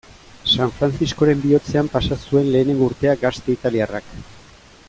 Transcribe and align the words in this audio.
San 0.53 0.71
Frantziskoren 0.77 1.43
bihotzean 1.43 1.91
pasa 1.97 2.19
zuen 2.31 2.51
lehengo 2.57 2.91
urtea 2.93 3.17
gazte 3.27 3.59
italiarrak. 3.59 4.13